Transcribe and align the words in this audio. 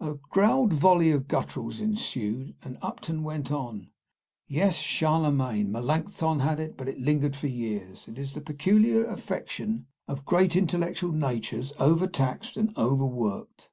A 0.00 0.14
growled 0.14 0.72
volley 0.72 1.10
of 1.10 1.28
gutturals 1.28 1.78
ensued, 1.78 2.56
and 2.62 2.78
Upton 2.80 3.22
went 3.22 3.52
on: 3.52 3.90
"Yes, 4.46 4.76
Charlemagne, 4.78 5.70
Melancthon 5.70 6.40
had 6.40 6.58
it, 6.58 6.78
but 6.78 6.88
lingered 6.96 7.36
for 7.36 7.48
years. 7.48 8.08
It 8.08 8.18
is 8.18 8.32
the 8.32 8.40
peculiar 8.40 9.04
affection 9.04 9.86
of 10.08 10.24
great 10.24 10.56
intellectual 10.56 11.12
natures 11.12 11.74
over 11.78 12.06
taxed 12.06 12.56
and 12.56 12.72
over 12.78 13.04
worked." 13.04 13.68